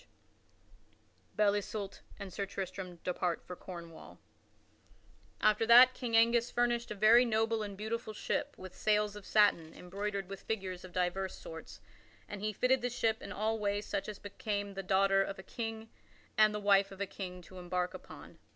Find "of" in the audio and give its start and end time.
9.15-9.27, 10.83-10.91, 15.21-15.37, 16.91-16.99